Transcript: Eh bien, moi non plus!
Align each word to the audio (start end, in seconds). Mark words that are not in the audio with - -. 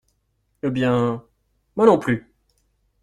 Eh 0.63 0.71
bien, 0.71 1.23
moi 1.75 1.85
non 1.85 1.99
plus! 1.99 2.25